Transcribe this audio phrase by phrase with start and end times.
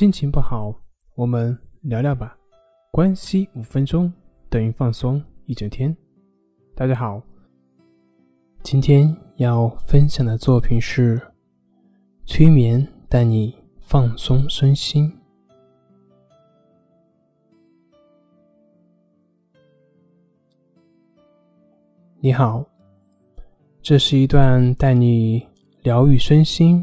[0.00, 0.74] 心情不好，
[1.14, 2.34] 我们聊聊吧。
[2.90, 4.10] 关系五分钟
[4.48, 5.94] 等于放松一整天。
[6.74, 7.22] 大家好，
[8.62, 11.20] 今天要分享的作品是
[12.24, 15.12] 催眠带你放松身心。
[22.20, 22.64] 你好，
[23.82, 25.46] 这是一段带你
[25.82, 26.82] 疗愈身心、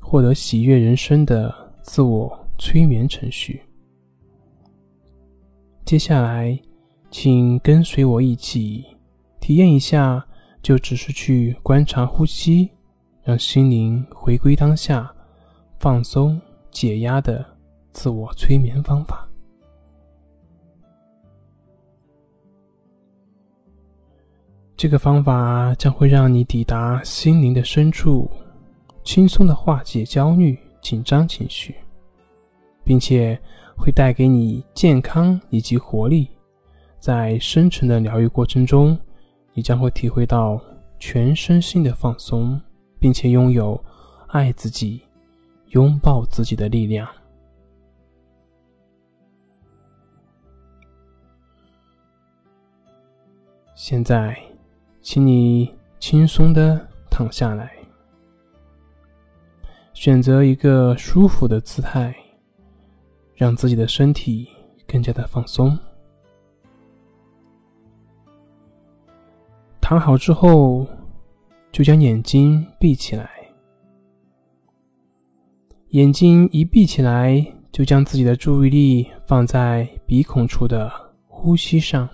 [0.00, 1.54] 获得喜悦人生的
[1.84, 3.62] 自我催眠程序。
[5.86, 6.56] 接下来，
[7.10, 8.84] 请跟随我一起
[9.40, 10.24] 体验一下，
[10.62, 12.70] 就只是去观察呼吸，
[13.24, 15.12] 让心灵回归当下、
[15.78, 16.38] 放松
[16.70, 17.44] 解压的
[17.92, 19.26] 自我催眠方法。
[24.76, 28.30] 这个方法将会让你抵达心灵的深处，
[29.02, 31.74] 轻松的化解焦虑、紧张情绪，
[32.84, 33.38] 并且
[33.76, 36.28] 会带给你健康以及活力。
[36.98, 38.98] 在深层的疗愈过程中，
[39.54, 40.60] 你将会体会到
[40.98, 42.60] 全身心的放松，
[42.98, 43.82] 并且拥有
[44.28, 45.00] 爱自己、
[45.68, 47.08] 拥抱自己的力量。
[53.74, 54.36] 现在。
[55.02, 57.72] 请你轻松的躺下来，
[59.94, 62.14] 选择一个舒服的姿态，
[63.40, 64.46] 让自己的身体
[64.86, 65.74] 更加的放松。
[69.80, 70.86] 躺好之后，
[71.72, 73.30] 就将眼睛闭起来。
[75.92, 77.42] 眼睛一闭起来，
[77.72, 80.92] 就将自己的注意力放在鼻孔处的
[81.26, 82.06] 呼吸上。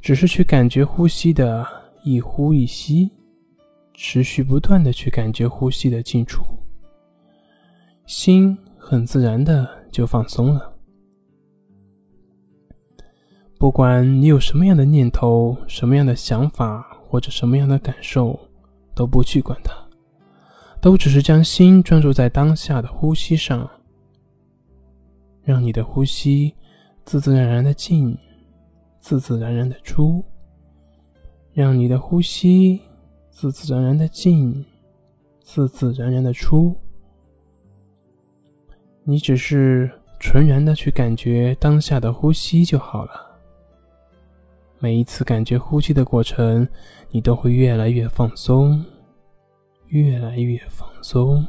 [0.00, 1.66] 只是去感觉呼吸的
[2.02, 3.10] 一呼一吸，
[3.92, 6.42] 持续不断的去感觉呼吸的进出，
[8.06, 8.56] 心
[8.88, 10.72] 很自然的就放松了。
[13.58, 18.38] 不管你有什么样的念头、什么样的想法或者什么样的感受，
[18.94, 19.74] 都不去管它，
[20.80, 23.68] 都只是将心专注在当下的呼吸上，
[25.42, 26.54] 让你的呼吸
[27.04, 28.16] 自自然然的进。
[29.00, 30.24] 自自然然的出，
[31.52, 32.80] 让你的呼吸
[33.30, 34.64] 自自然然的进，
[35.42, 36.76] 自自然然的出。
[39.08, 43.12] 你只是纯然的去感觉当下的呼吸就好了。
[44.80, 46.66] 每一次感觉呼吸的过程，
[47.10, 48.84] 你都会越来越放松，
[49.86, 51.46] 越来越放松。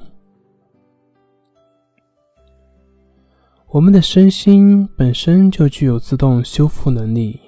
[3.69, 7.39] 我们的身心本身就具有自动修复能力。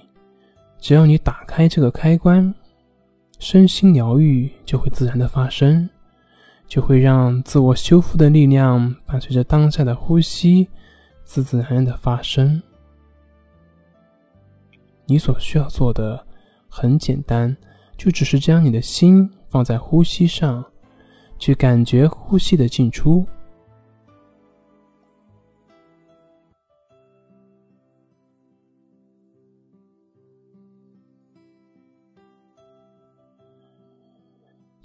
[0.80, 2.52] 只要你打开这个开关，
[3.38, 5.88] 身心疗愈就会自然的发生，
[6.70, 10.70] 就会让自我修复的力量伴随着当下的呼吸，
[11.24, 12.62] 自自然然的发生。
[15.06, 16.24] 你所需要做的
[16.70, 17.58] 很简单，
[17.98, 20.64] 就只是将你的心放在呼吸上，
[21.40, 23.26] 去感觉呼吸的进出。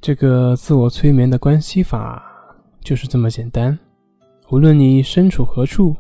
[0.05, 2.23] 这个自我催眠的关系法
[2.83, 3.79] 就是这么简单。
[4.51, 5.97] 无论你身处何处，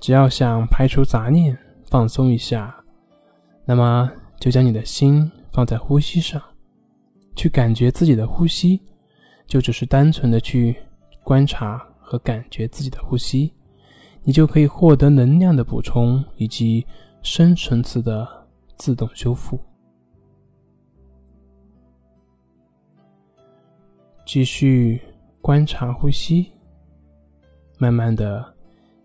[0.00, 1.58] 只要想排除杂念、
[1.90, 2.72] 放松一下，
[3.64, 6.40] 那么就将你的心放在呼吸上，
[7.34, 8.80] 去感觉自己的呼吸，
[9.44, 10.76] 就只是单纯的去
[11.24, 13.52] 观察和感觉自己的呼吸，
[14.22, 16.86] 你就可以获得能量的补充以及
[17.22, 18.24] 深层次的
[18.76, 19.58] 自动修复。
[24.26, 25.00] 继续
[25.40, 26.50] 观察呼吸，
[27.78, 28.44] 慢慢的，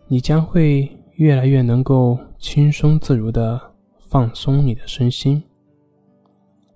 [0.08, 3.62] 你将会越来越能够轻松自如的
[4.00, 5.42] 放松你的身心。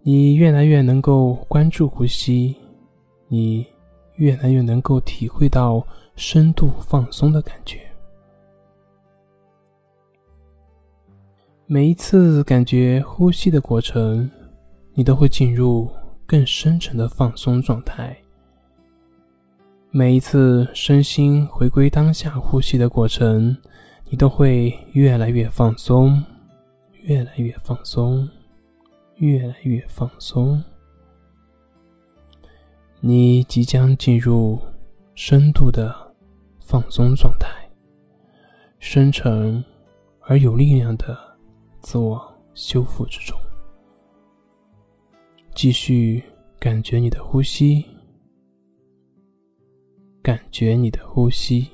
[0.03, 2.55] 你越来越能够关注呼吸，
[3.27, 3.65] 你
[4.17, 5.83] 越来越能够体会到
[6.15, 7.79] 深度放松的感觉。
[11.65, 14.29] 每一次感觉呼吸的过程，
[14.93, 15.89] 你都会进入
[16.27, 18.15] 更深沉的放松状态。
[19.97, 23.55] 每一次身心回归当下呼吸的过程，
[24.09, 26.21] 你都会越来越放松，
[27.03, 28.27] 越来越放松，
[29.15, 30.61] 越来越放松。
[32.99, 34.59] 你即将进入
[35.13, 35.95] 深度的
[36.59, 37.47] 放松状态，
[38.79, 39.63] 深沉
[40.23, 41.17] 而有力量的
[41.79, 42.21] 自我
[42.53, 43.39] 修复之中。
[45.53, 46.21] 继续
[46.59, 47.85] 感觉你的呼吸。
[50.25, 51.67] 感觉你的呼吸。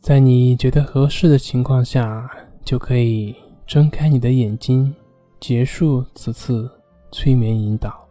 [0.00, 2.28] 在你觉得合适的情况下，
[2.64, 3.36] 就可以
[3.66, 4.94] 睁开你的眼睛，
[5.38, 6.70] 结束此次
[7.12, 8.08] 催眠引导。